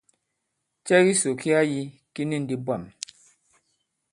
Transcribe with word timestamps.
Cɛ 0.85 0.95
kisò 1.05 1.29
ki 1.41 1.49
a 1.59 1.61
yī 1.71 1.83
ki 2.13 2.21
ni 2.29 2.37
ndī 2.41 2.55
bwâm. 2.65 2.83